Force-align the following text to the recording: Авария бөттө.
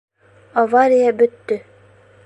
Авария 0.61 1.13
бөттө. 1.21 1.63